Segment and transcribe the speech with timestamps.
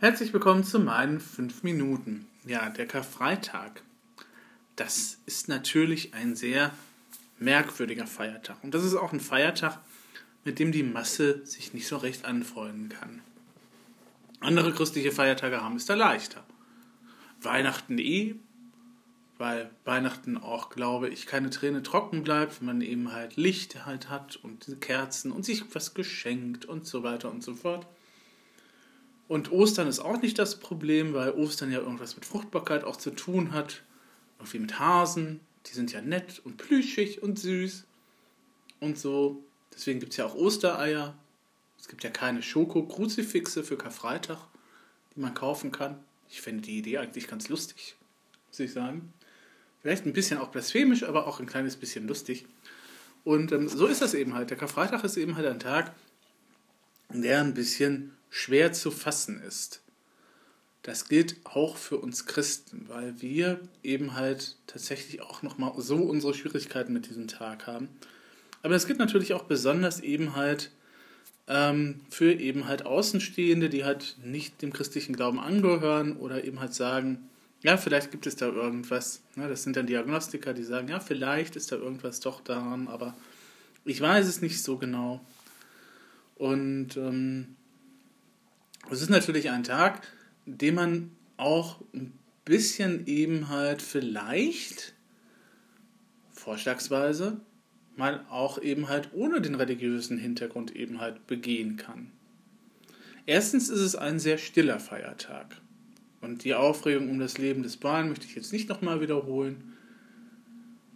[0.00, 2.28] Herzlich willkommen zu meinen 5 Minuten.
[2.46, 3.82] Ja, der Karfreitag.
[4.76, 6.70] Das ist natürlich ein sehr
[7.40, 8.62] merkwürdiger Feiertag.
[8.62, 9.80] Und das ist auch ein Feiertag,
[10.44, 13.22] mit dem die Masse sich nicht so recht anfreunden kann.
[14.38, 16.44] Andere christliche Feiertage haben es da leichter.
[17.42, 18.36] Weihnachten eh,
[19.36, 24.08] weil Weihnachten auch, glaube ich, keine Träne trocken bleibt, wenn man eben halt Licht halt
[24.08, 27.88] hat und Kerzen und sich was geschenkt und so weiter und so fort.
[29.28, 33.10] Und Ostern ist auch nicht das Problem, weil Ostern ja irgendwas mit Fruchtbarkeit auch zu
[33.10, 33.82] tun hat.
[34.38, 35.40] Irgendwie mit Hasen.
[35.66, 37.84] Die sind ja nett und plüschig und süß.
[38.80, 39.44] Und so.
[39.74, 41.14] Deswegen gibt es ja auch Ostereier.
[41.78, 44.38] Es gibt ja keine Schoko-Kruzifixe für Karfreitag,
[45.14, 45.98] die man kaufen kann.
[46.28, 47.96] Ich finde die Idee eigentlich ganz lustig,
[48.48, 49.12] muss ich sagen.
[49.80, 52.46] Vielleicht ein bisschen auch blasphemisch, aber auch ein kleines bisschen lustig.
[53.24, 54.50] Und ähm, so ist das eben halt.
[54.50, 55.94] Der Karfreitag ist eben halt ein Tag,
[57.10, 59.82] der ein bisschen schwer zu fassen ist.
[60.82, 66.34] Das gilt auch für uns Christen, weil wir eben halt tatsächlich auch nochmal so unsere
[66.34, 67.88] Schwierigkeiten mit diesem Tag haben.
[68.62, 70.70] Aber es gibt natürlich auch besonders eben halt
[71.46, 76.74] ähm, für eben halt Außenstehende, die halt nicht dem christlichen Glauben angehören oder eben halt
[76.74, 77.28] sagen,
[77.62, 79.22] ja, vielleicht gibt es da irgendwas.
[79.34, 79.48] Ne?
[79.48, 83.16] Das sind dann Diagnostiker, die sagen, ja, vielleicht ist da irgendwas doch daran, aber
[83.84, 85.20] ich weiß es nicht so genau.
[86.36, 87.56] Und ähm,
[88.90, 90.06] es ist natürlich ein Tag,
[90.46, 92.12] den man auch ein
[92.44, 94.94] bisschen eben halt vielleicht,
[96.32, 97.40] vorschlagsweise,
[97.96, 102.12] mal auch eben halt ohne den religiösen Hintergrund eben halt begehen kann.
[103.26, 105.56] Erstens ist es ein sehr stiller Feiertag.
[106.20, 109.74] Und die Aufregung um das Leben des Bahn möchte ich jetzt nicht nochmal wiederholen,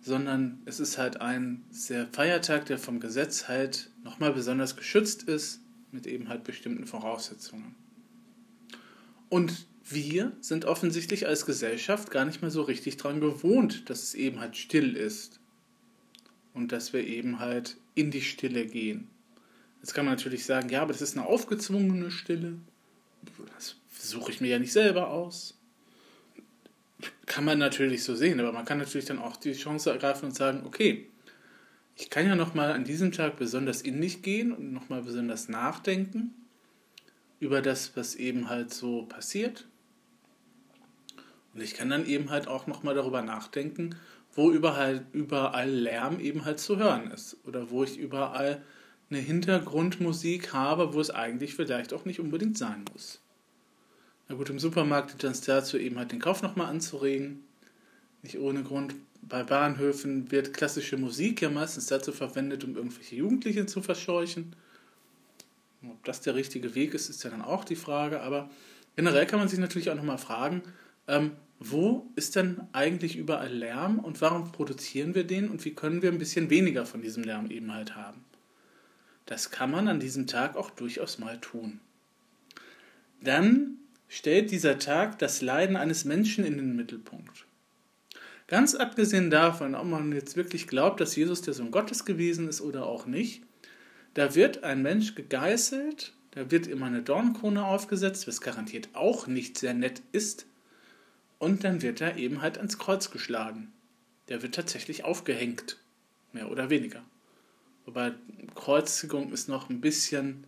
[0.01, 5.61] sondern es ist halt ein sehr Feiertag, der vom Gesetz halt nochmal besonders geschützt ist,
[5.93, 7.75] mit eben halt bestimmten Voraussetzungen.
[9.33, 14.13] Und wir sind offensichtlich als Gesellschaft gar nicht mehr so richtig daran gewohnt, dass es
[14.13, 15.41] eben halt still ist.
[16.53, 19.09] Und dass wir eben halt in die Stille gehen.
[19.81, 22.59] Jetzt kann man natürlich sagen, ja, aber das ist eine aufgezwungene Stille.
[23.57, 25.59] Das suche ich mir ja nicht selber aus.
[27.25, 30.35] Kann man natürlich so sehen, aber man kann natürlich dann auch die Chance ergreifen und
[30.35, 31.09] sagen, okay,
[31.97, 36.35] ich kann ja nochmal an diesem Tag besonders in mich gehen und nochmal besonders nachdenken
[37.43, 39.67] über das, was eben halt so passiert.
[41.53, 43.97] Und ich kann dann eben halt auch nochmal darüber nachdenken,
[44.33, 47.37] wo überall, überall Lärm eben halt zu hören ist.
[47.45, 48.63] Oder wo ich überall
[49.11, 53.21] eine Hintergrundmusik habe, wo es eigentlich vielleicht auch nicht unbedingt sein muss.
[54.29, 57.43] Na gut, im Supermarkt dient es dazu eben halt den Kauf nochmal anzuregen.
[58.23, 58.95] Nicht ohne Grund.
[59.21, 64.55] Bei Bahnhöfen wird klassische Musik ja meistens dazu verwendet, um irgendwelche Jugendlichen zu verscheuchen.
[65.89, 68.21] Ob das der richtige Weg ist, ist ja dann auch die Frage.
[68.21, 68.51] Aber
[68.97, 70.63] generell kann man sich natürlich auch nochmal fragen,
[71.09, 76.03] ähm, wo ist denn eigentlich überall Lärm und warum produzieren wir den und wie können
[76.03, 78.25] wir ein bisschen weniger von diesem Lärm eben halt haben?
[79.27, 81.81] Das kann man an diesem Tag auch durchaus mal tun.
[83.21, 83.79] Dann
[84.09, 87.47] stellt dieser Tag das Leiden eines Menschen in den Mittelpunkt.
[88.49, 92.61] Ganz abgesehen davon, ob man jetzt wirklich glaubt, dass Jesus der Sohn Gottes gewesen ist
[92.61, 93.43] oder auch nicht,
[94.15, 99.59] da wird ein Mensch gegeißelt, da wird ihm eine Dornkrone aufgesetzt, was garantiert auch nicht
[99.59, 100.47] sehr nett ist.
[101.39, 103.73] Und dann wird er eben halt ans Kreuz geschlagen.
[104.29, 105.79] Der wird tatsächlich aufgehängt,
[106.33, 107.03] mehr oder weniger.
[107.85, 108.13] Wobei
[108.55, 110.45] Kreuzigung ist noch ein bisschen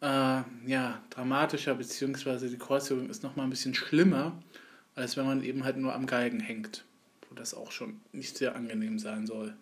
[0.00, 4.40] äh, ja, dramatischer, beziehungsweise die Kreuzigung ist noch mal ein bisschen schlimmer,
[4.94, 6.84] als wenn man eben halt nur am Geigen hängt,
[7.28, 9.54] wo das auch schon nicht sehr angenehm sein soll.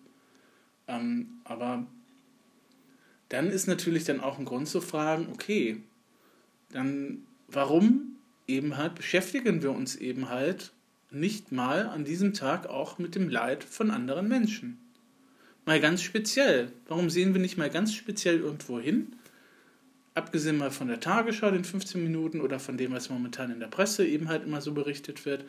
[0.87, 1.87] Ähm, aber
[3.35, 5.83] dann ist natürlich dann auch ein Grund zu fragen, okay,
[6.71, 10.73] dann warum eben halt beschäftigen wir uns eben halt
[11.11, 14.79] nicht mal an diesem Tag auch mit dem Leid von anderen Menschen?
[15.67, 16.71] Mal ganz speziell.
[16.87, 19.17] Warum sehen wir nicht mal ganz speziell irgendwo hin?
[20.15, 23.67] Abgesehen mal von der Tagesschau, den 15 Minuten oder von dem, was momentan in der
[23.67, 25.45] Presse eben halt immer so berichtet wird.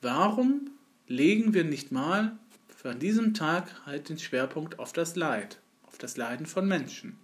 [0.00, 0.70] Warum
[1.06, 2.36] legen wir nicht mal
[2.76, 5.61] für an diesem Tag halt den Schwerpunkt auf das Leid?
[6.02, 7.18] Das Leiden von Menschen.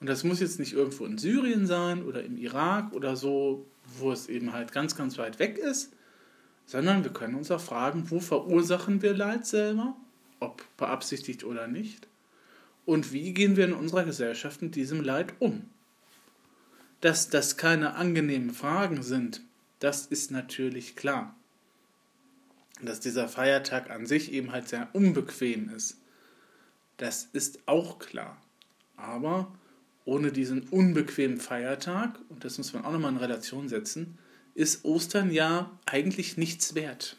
[0.00, 3.66] Und das muss jetzt nicht irgendwo in Syrien sein oder im Irak oder so,
[3.98, 5.92] wo es eben halt ganz, ganz weit weg ist,
[6.66, 9.96] sondern wir können uns auch fragen, wo verursachen wir Leid selber,
[10.40, 12.08] ob beabsichtigt oder nicht,
[12.86, 15.70] und wie gehen wir in unserer Gesellschaft mit diesem Leid um.
[17.00, 19.40] Dass das keine angenehmen Fragen sind,
[19.78, 21.34] das ist natürlich klar.
[22.82, 25.98] Dass dieser Feiertag an sich eben halt sehr unbequem ist.
[26.96, 28.40] Das ist auch klar.
[28.96, 29.52] Aber
[30.04, 34.18] ohne diesen unbequemen Feiertag, und das muss man auch nochmal in Relation setzen,
[34.54, 37.16] ist Ostern ja eigentlich nichts wert.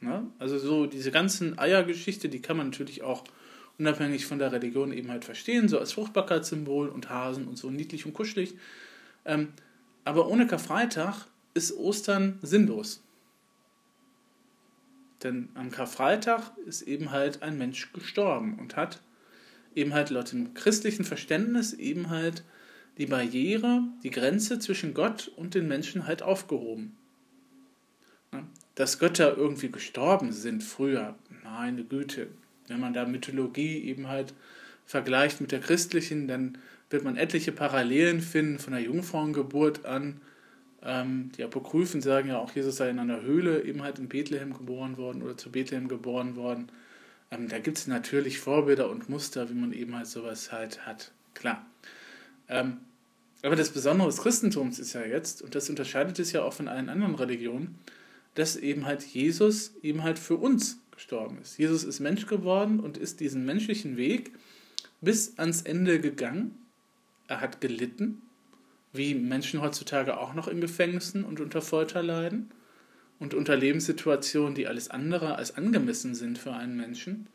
[0.00, 0.26] Na?
[0.38, 3.24] Also so diese ganzen Eiergeschichte, die kann man natürlich auch
[3.78, 8.06] unabhängig von der Religion eben halt verstehen, so als Fruchtbarkeitssymbol und Hasen und so niedlich
[8.06, 8.54] und kuschelig.
[9.24, 9.48] Ähm,
[10.04, 13.02] aber ohne Karfreitag ist Ostern sinnlos.
[15.26, 19.00] Denn am Karfreitag ist eben halt ein Mensch gestorben und hat
[19.74, 22.44] eben halt laut dem christlichen Verständnis eben halt
[22.96, 26.96] die Barriere, die Grenze zwischen Gott und den Menschen halt aufgehoben.
[28.76, 32.28] Dass Götter irgendwie gestorben sind früher, meine Güte,
[32.68, 34.32] wenn man da Mythologie eben halt
[34.84, 36.56] vergleicht mit der christlichen, dann
[36.88, 40.20] wird man etliche Parallelen finden von der Jungfrauengeburt an.
[40.86, 44.54] Ähm, die Apokryphen sagen ja auch, Jesus sei in einer Höhle eben halt in Bethlehem
[44.54, 46.70] geboren worden oder zu Bethlehem geboren worden.
[47.32, 51.10] Ähm, da gibt es natürlich Vorbilder und Muster, wie man eben halt sowas halt hat.
[51.34, 51.66] Klar.
[52.48, 52.78] Ähm,
[53.42, 56.68] aber das Besondere des Christentums ist ja jetzt, und das unterscheidet es ja auch von
[56.68, 57.78] allen anderen Religionen,
[58.34, 61.58] dass eben halt Jesus eben halt für uns gestorben ist.
[61.58, 64.32] Jesus ist Mensch geworden und ist diesen menschlichen Weg
[65.00, 66.56] bis ans Ende gegangen.
[67.28, 68.22] Er hat gelitten,
[68.96, 72.50] wie Menschen heutzutage auch noch in Gefängnissen und unter Folter leiden
[73.18, 77.28] und unter Lebenssituationen, die alles andere als angemessen sind für einen Menschen.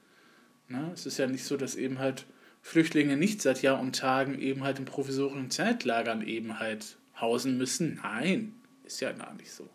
[0.67, 2.25] Na, es ist ja nicht so, dass eben halt
[2.61, 7.99] Flüchtlinge nicht seit Jahr und Tagen eben halt in provisorischen Zeitlagern eben halt hausen müssen.
[8.03, 8.53] Nein,
[8.83, 9.67] ist ja gar nicht so.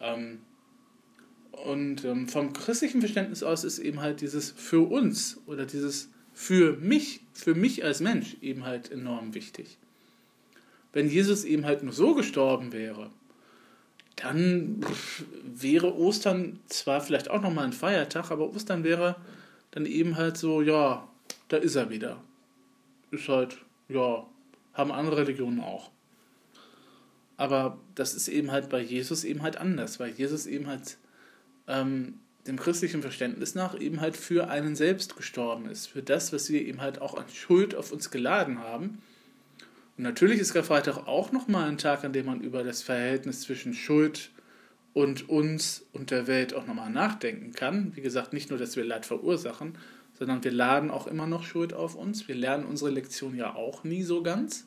[0.00, 0.40] Ähm,
[1.50, 6.76] und ähm, vom christlichen Verständnis aus ist eben halt dieses für uns oder dieses für
[6.76, 9.78] mich, für mich als Mensch eben halt enorm wichtig.
[10.94, 13.10] Wenn Jesus eben halt nur so gestorben wäre,
[14.16, 14.80] dann
[15.44, 19.16] wäre Ostern zwar vielleicht auch nochmal ein Feiertag, aber Ostern wäre
[19.72, 21.06] dann eben halt so, ja,
[21.48, 22.22] da ist er wieder.
[23.10, 23.58] Ist halt,
[23.88, 24.24] ja,
[24.72, 25.90] haben andere Religionen auch.
[27.36, 30.96] Aber das ist eben halt bei Jesus eben halt anders, weil Jesus eben halt
[31.66, 36.50] ähm, dem christlichen Verständnis nach eben halt für einen selbst gestorben ist, für das, was
[36.50, 39.02] wir eben halt auch an Schuld auf uns geladen haben.
[39.96, 44.30] Natürlich ist Karfreitag auch nochmal ein Tag, an dem man über das Verhältnis zwischen Schuld
[44.92, 47.94] und uns und der Welt auch nochmal nachdenken kann.
[47.94, 49.78] Wie gesagt, nicht nur, dass wir Leid verursachen,
[50.18, 52.26] sondern wir laden auch immer noch Schuld auf uns.
[52.26, 54.66] Wir lernen unsere Lektion ja auch nie so ganz.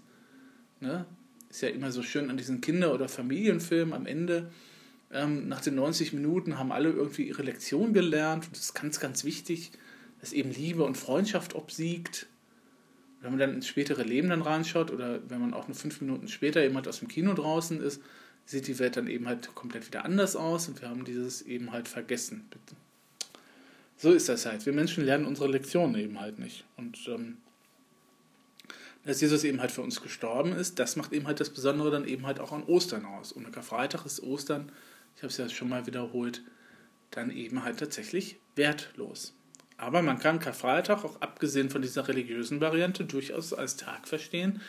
[0.79, 1.05] Ne?
[1.49, 4.51] Ist ja immer so schön an diesen Kinder- oder Familienfilmen am Ende.
[5.11, 8.45] Ähm, nach den 90 Minuten haben alle irgendwie ihre Lektion gelernt.
[8.45, 9.71] Und das ist ganz, ganz wichtig,
[10.19, 12.27] dass eben Liebe und Freundschaft obsiegt.
[13.21, 16.27] Wenn man dann ins spätere Leben dann reinschaut oder wenn man auch nur fünf Minuten
[16.27, 18.01] später jemand aus dem Kino draußen ist,
[18.45, 21.71] sieht die Welt dann eben halt komplett wieder anders aus und wir haben dieses eben
[21.71, 22.47] halt vergessen.
[23.97, 24.65] So ist das halt.
[24.65, 26.63] Wir Menschen lernen unsere Lektionen eben halt nicht.
[26.77, 27.37] Und ähm,
[29.03, 32.05] dass Jesus eben halt für uns gestorben ist, das macht eben halt das Besondere dann
[32.05, 33.31] eben halt auch an Ostern aus.
[33.31, 34.71] Und Karfreitag ist Ostern,
[35.15, 36.43] ich habe es ja schon mal wiederholt,
[37.11, 39.33] dann eben halt tatsächlich wertlos.
[39.77, 44.61] Aber man kann Karfreitag auch abgesehen von dieser religiösen Variante durchaus als Tag verstehen,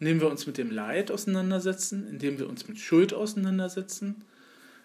[0.00, 4.24] indem wir uns mit dem Leid auseinandersetzen, indem wir uns mit Schuld auseinandersetzen,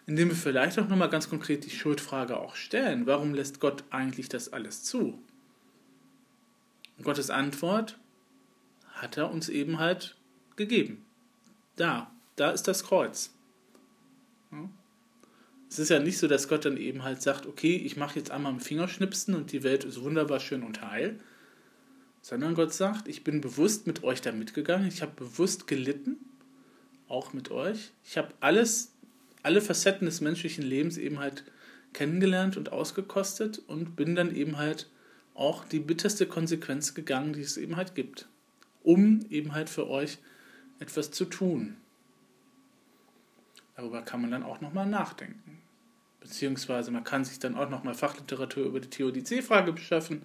[0.06, 3.06] indem wir vielleicht auch nochmal ganz konkret die Schuldfrage auch stellen.
[3.06, 5.22] Warum lässt Gott eigentlich das alles zu?
[6.98, 7.98] Und Gottes Antwort
[8.94, 10.18] hat er uns eben halt
[10.58, 11.06] gegeben.
[11.78, 13.34] Da, da ist das Kreuz.
[15.70, 18.32] Es ist ja nicht so, dass Gott dann eben halt sagt, okay, ich mache jetzt
[18.32, 21.20] einmal einen Fingerschnipsen und die Welt ist wunderbar schön und heil,
[22.22, 26.18] sondern Gott sagt, ich bin bewusst mit euch da mitgegangen, ich habe bewusst gelitten,
[27.08, 27.92] auch mit euch.
[28.04, 28.94] Ich habe alles,
[29.44, 31.44] alle Facetten des menschlichen Lebens eben halt
[31.94, 34.88] kennengelernt und ausgekostet und bin dann eben halt
[35.34, 38.28] auch die bitterste Konsequenz gegangen, die es eben halt gibt
[38.84, 40.18] um eben halt für euch
[40.80, 41.78] etwas zu tun.
[43.80, 45.58] Darüber kann man dann auch nochmal nachdenken.
[46.20, 50.24] Beziehungsweise man kann sich dann auch nochmal Fachliteratur über die Theodizee-Frage beschaffen,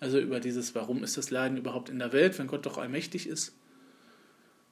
[0.00, 3.28] also über dieses, warum ist das Leiden überhaupt in der Welt, wenn Gott doch allmächtig
[3.28, 3.54] ist.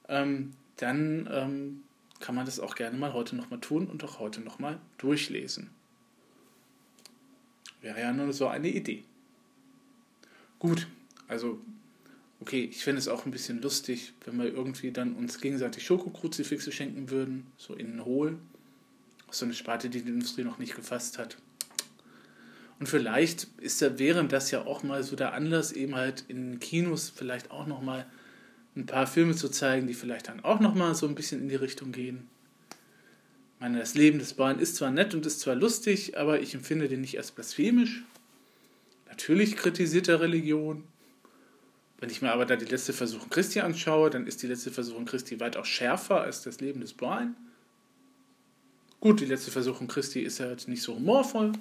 [0.09, 1.83] Ähm, dann ähm,
[2.19, 5.69] kann man das auch gerne mal heute nochmal tun und auch heute nochmal durchlesen.
[7.79, 9.05] Wäre ja nur so eine Idee.
[10.59, 10.87] Gut,
[11.29, 11.61] also
[12.39, 16.71] okay, ich fände es auch ein bisschen lustig, wenn wir irgendwie dann uns gegenseitig Schokokruzifixe
[16.71, 18.37] schenken würden, so innen hohl.
[19.31, 21.37] So eine Sparte, die die Industrie noch nicht gefasst hat.
[22.79, 26.59] Und vielleicht ist da, während das ja auch mal so der Anlass, eben halt in
[26.59, 28.05] Kinos vielleicht auch nochmal
[28.75, 31.55] ein paar Filme zu zeigen, die vielleicht dann auch nochmal so ein bisschen in die
[31.55, 32.27] Richtung gehen.
[33.55, 36.53] Ich meine, das Leben des Bauern ist zwar nett und ist zwar lustig, aber ich
[36.53, 38.03] empfinde den nicht als blasphemisch.
[39.07, 40.83] Natürlich kritisiert er Religion,
[41.99, 45.05] Wenn ich mir aber da die letzte Versuchung Christi anschaue, dann ist die letzte Versuchung
[45.05, 47.35] Christi weitaus schärfer als das Leben des Brian.
[48.99, 51.53] Gut, die letzte Versuchung Christi ist ja halt nicht so humorvoll.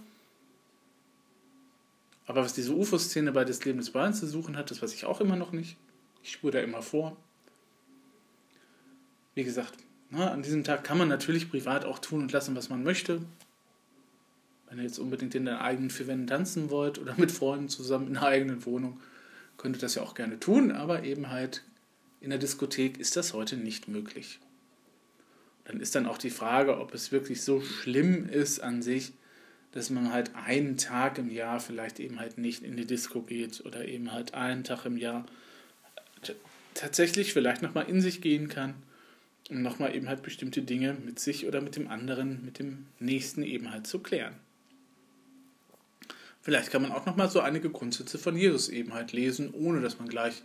[2.26, 5.04] Aber was diese UFO-Szene bei das Leben des Brian zu suchen hat, das weiß ich
[5.04, 5.76] auch immer noch nicht.
[6.22, 7.16] Ich spüre da immer vor.
[9.34, 9.74] Wie gesagt,
[10.10, 13.20] na, an diesem Tag kann man natürlich privat auch tun und lassen, was man möchte.
[14.68, 18.06] Wenn ihr jetzt unbedingt in den eigenen vier Wänden tanzen wollt oder mit Freunden zusammen
[18.06, 19.00] in der eigenen Wohnung,
[19.56, 21.62] könnt ihr das ja auch gerne tun, aber eben halt
[22.20, 24.40] in der Diskothek ist das heute nicht möglich.
[25.64, 29.12] Dann ist dann auch die Frage, ob es wirklich so schlimm ist an sich,
[29.72, 33.64] dass man halt einen Tag im Jahr vielleicht eben halt nicht in die Disco geht
[33.64, 35.26] oder eben halt einen Tag im Jahr
[36.74, 38.74] tatsächlich vielleicht nochmal in sich gehen kann
[39.50, 43.42] und nochmal eben halt bestimmte Dinge mit sich oder mit dem anderen, mit dem Nächsten
[43.42, 44.34] eben halt zu klären.
[46.44, 49.98] Vielleicht kann man auch nochmal so einige Grundsätze von Jesus eben halt lesen, ohne dass
[49.98, 50.42] man gleich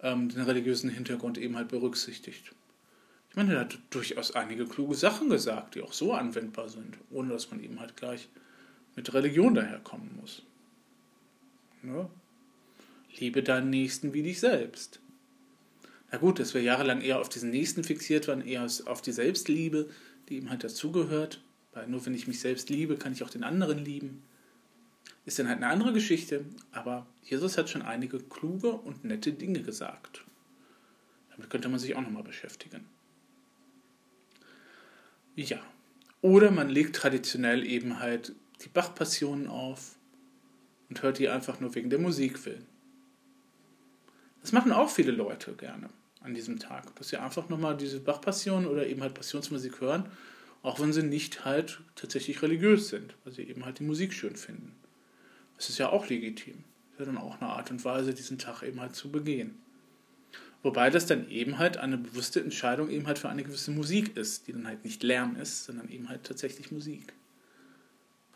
[0.00, 2.52] ähm, den religiösen Hintergrund eben halt berücksichtigt.
[3.30, 7.30] Ich meine, er hat durchaus einige kluge Sachen gesagt, die auch so anwendbar sind, ohne
[7.30, 8.28] dass man eben halt gleich
[8.94, 10.44] mit Religion daherkommen muss.
[11.82, 12.08] Ja?
[13.18, 15.00] Liebe deinen Nächsten wie dich selbst.
[16.12, 19.90] Na gut, dass wir jahrelang eher auf diesen Nächsten fixiert waren, eher auf die Selbstliebe,
[20.28, 21.42] die ihm halt dazugehört.
[21.72, 24.22] Weil nur wenn ich mich selbst liebe, kann ich auch den anderen lieben.
[25.26, 29.62] Ist dann halt eine andere Geschichte, aber Jesus hat schon einige kluge und nette Dinge
[29.62, 30.24] gesagt.
[31.30, 32.86] Damit könnte man sich auch nochmal beschäftigen.
[35.34, 35.60] Ja.
[36.20, 39.96] Oder man legt traditionell eben halt die Bach-Passionen auf
[40.88, 42.66] und hört die einfach nur wegen der Musik willen.
[44.40, 45.88] Das machen auch viele Leute gerne
[46.20, 50.06] an diesem Tag, dass sie einfach nochmal diese Bach-Passion oder eben halt Passionsmusik hören,
[50.62, 54.36] auch wenn sie nicht halt tatsächlich religiös sind, weil sie eben halt die Musik schön
[54.36, 54.74] finden.
[55.64, 56.62] Das ist ja auch legitim.
[56.92, 59.58] Das ist ja dann auch eine Art und Weise, diesen Tag eben halt zu begehen.
[60.62, 64.46] Wobei das dann eben halt eine bewusste Entscheidung eben halt für eine gewisse Musik ist,
[64.46, 67.14] die dann halt nicht Lärm ist, sondern eben halt tatsächlich Musik.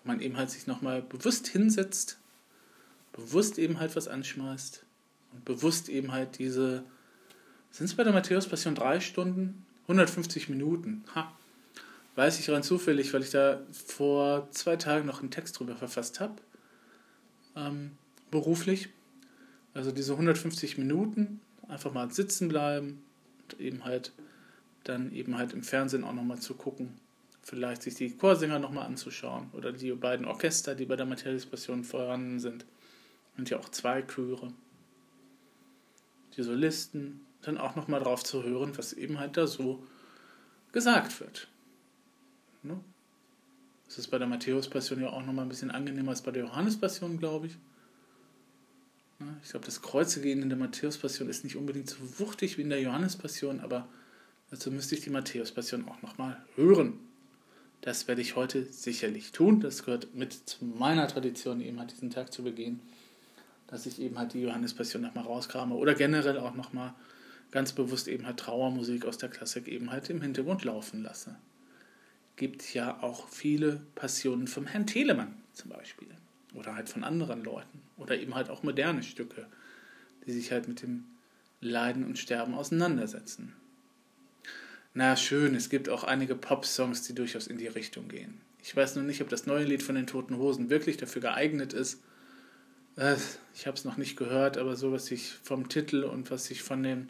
[0.02, 2.18] Wo man eben halt sich nochmal bewusst hinsetzt,
[3.12, 4.86] bewusst eben halt was anschmeißt
[5.34, 6.82] und bewusst eben halt diese,
[7.70, 9.66] sind es bei der Matthäus-Passion drei Stunden?
[9.82, 11.04] 150 Minuten.
[11.14, 11.30] Ha.
[12.14, 16.20] Weiß ich rein zufällig, weil ich da vor zwei Tagen noch einen Text drüber verfasst
[16.20, 16.36] habe.
[17.58, 17.92] Ähm,
[18.30, 18.88] beruflich.
[19.74, 23.02] Also diese 150 Minuten einfach mal sitzen bleiben
[23.42, 24.12] und eben halt
[24.84, 26.94] dann eben halt im Fernsehen auch nochmal zu gucken.
[27.42, 32.40] Vielleicht sich die Chorsänger nochmal anzuschauen oder die beiden Orchester, die bei der Matthäus-Passion vorhanden
[32.40, 32.64] sind.
[33.36, 34.52] Und ja auch zwei Chöre.
[36.36, 39.82] Die Solisten, dann auch nochmal drauf zu hören, was eben halt da so
[40.72, 41.48] gesagt wird.
[42.62, 42.80] Ne?
[43.88, 47.18] Das ist bei der Matthäus-Passion ja auch nochmal ein bisschen angenehmer als bei der Johannes-Passion,
[47.18, 47.56] glaube ich.
[49.42, 52.80] Ich glaube, das Kreuzegehen in der Matthäus-Passion ist nicht unbedingt so wuchtig wie in der
[52.80, 53.88] Johannes-Passion, aber
[54.50, 57.00] dazu müsste ich die Matthäus-Passion auch nochmal hören.
[57.80, 59.60] Das werde ich heute sicherlich tun.
[59.60, 62.80] Das gehört mit zu meiner Tradition, eben halt diesen Tag zu begehen,
[63.66, 66.94] dass ich eben halt die Johannes-Passion nochmal rauskrame oder generell auch nochmal
[67.50, 71.36] ganz bewusst eben halt Trauermusik aus der Klassik eben halt im Hintergrund laufen lasse.
[72.38, 76.08] Gibt ja auch viele Passionen vom Herrn Telemann zum Beispiel.
[76.54, 77.82] Oder halt von anderen Leuten.
[77.96, 79.46] Oder eben halt auch moderne Stücke,
[80.24, 81.04] die sich halt mit dem
[81.60, 83.54] Leiden und Sterben auseinandersetzen.
[84.94, 88.40] Na schön, es gibt auch einige Pop-Songs, die durchaus in die Richtung gehen.
[88.62, 91.72] Ich weiß nur nicht, ob das neue Lied von den Toten Hosen wirklich dafür geeignet
[91.72, 92.00] ist.
[92.94, 93.16] Äh,
[93.52, 96.62] ich habe es noch nicht gehört, aber so, was ich vom Titel und was ich
[96.62, 97.08] von dem,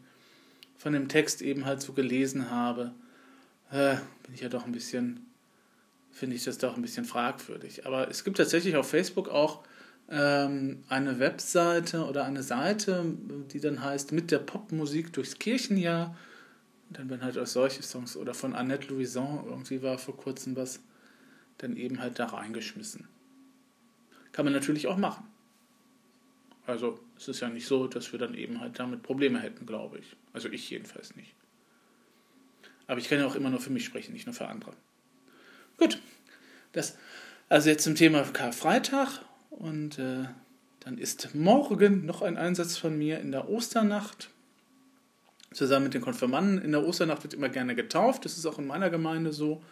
[0.79, 2.95] von dem Text eben halt so gelesen habe,
[3.71, 5.29] äh, bin ich ja doch ein bisschen
[6.19, 7.87] finde ich das doch ein bisschen fragwürdig.
[7.87, 9.63] Aber es gibt tatsächlich auf Facebook auch
[10.11, 13.05] ähm, eine Webseite oder eine Seite,
[13.53, 16.17] die dann heißt Mit der Popmusik durchs Kirchenjahr.
[16.89, 20.57] Und dann werden halt auch solche Songs oder von Annette Louison, irgendwie war vor kurzem
[20.57, 20.81] was,
[21.59, 23.07] dann eben halt da reingeschmissen.
[24.33, 25.25] Kann man natürlich auch machen.
[26.67, 29.99] Also es ist ja nicht so, dass wir dann eben halt damit Probleme hätten, glaube
[29.99, 30.17] ich.
[30.33, 31.35] Also ich jedenfalls nicht.
[32.89, 34.73] Aber ich kann ja auch immer nur für mich sprechen, nicht nur für andere.
[35.77, 36.01] Gut,
[36.73, 36.97] das,
[37.49, 40.25] also jetzt zum Thema Karfreitag und äh,
[40.81, 44.31] dann ist morgen noch ein Einsatz von mir in der Osternacht.
[45.53, 46.63] Zusammen mit den Konfirmanden.
[46.63, 48.25] In der Osternacht wird immer gerne getauft.
[48.25, 49.63] Das ist auch in meiner Gemeinde so.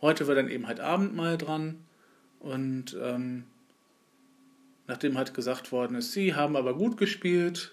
[0.00, 1.84] Heute war dann eben halt Abendmahl dran.
[2.40, 3.44] Und ähm,
[4.88, 7.72] nachdem halt gesagt worden ist, sie haben aber gut gespielt,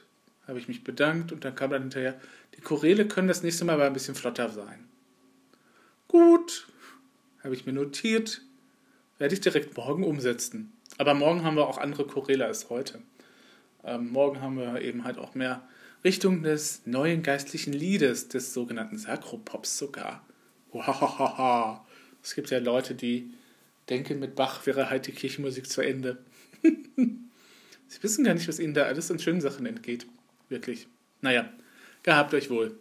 [0.49, 2.19] habe ich mich bedankt und dann kam dann hinterher,
[2.57, 4.85] die Choräle können das nächste Mal aber ein bisschen flotter sein.
[6.07, 6.67] Gut,
[7.43, 8.41] habe ich mir notiert,
[9.17, 10.73] werde ich direkt morgen umsetzen.
[10.97, 12.99] Aber morgen haben wir auch andere Choräle als heute.
[13.83, 15.67] Äh, ähm, morgen haben wir eben halt auch mehr
[16.03, 20.25] Richtung des neuen geistlichen Liedes, des sogenannten Sakropops sogar.
[20.71, 21.85] Wahahaha.
[22.23, 23.33] Es gibt ja Leute, die
[23.89, 26.17] denken, mit Bach wäre halt die Kirchenmusik zu Ende.
[27.87, 30.05] Sie wissen gar nicht, was ihnen da alles an schönen Sachen entgeht.
[30.49, 30.87] Wirklich.
[31.21, 31.49] Naja,
[32.03, 32.77] gehabt euch wohl.